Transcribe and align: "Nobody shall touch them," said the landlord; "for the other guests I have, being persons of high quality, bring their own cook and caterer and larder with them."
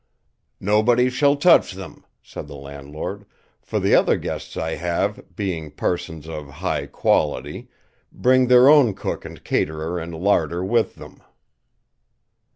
"Nobody 0.59 1.11
shall 1.11 1.35
touch 1.35 1.73
them," 1.73 2.03
said 2.23 2.47
the 2.47 2.55
landlord; 2.55 3.23
"for 3.61 3.79
the 3.79 3.93
other 3.93 4.17
guests 4.17 4.57
I 4.57 4.71
have, 4.73 5.23
being 5.35 5.69
persons 5.69 6.27
of 6.27 6.49
high 6.49 6.87
quality, 6.87 7.69
bring 8.11 8.47
their 8.47 8.67
own 8.67 8.95
cook 8.95 9.25
and 9.25 9.43
caterer 9.43 9.99
and 9.99 10.15
larder 10.15 10.65
with 10.65 10.95
them." 10.95 11.21